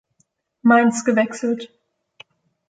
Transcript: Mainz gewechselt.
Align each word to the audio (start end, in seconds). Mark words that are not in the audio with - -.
Mainz 0.63 1.05
gewechselt. 1.05 1.71